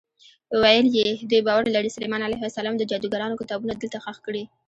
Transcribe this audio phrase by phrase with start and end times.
[0.61, 4.43] ویل یې دوی باور لري سلیمان علیه السلام د جادوګرانو کتابونه دلته ښخ کړي.